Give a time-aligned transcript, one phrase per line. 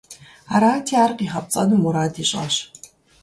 [0.53, 2.55] Арати ар къигъэпцӀэну мурад ищӀащ.